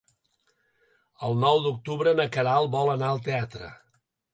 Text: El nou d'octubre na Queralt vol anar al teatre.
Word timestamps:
El 1.29 1.37
nou 1.45 1.61
d'octubre 1.67 2.17
na 2.21 2.29
Queralt 2.39 2.77
vol 2.81 2.95
anar 2.99 3.15
al 3.15 3.27
teatre. 3.33 3.75